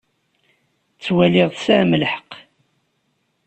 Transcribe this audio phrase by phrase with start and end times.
[0.95, 2.31] Ttwaliɣ tesɛam lḥeqq.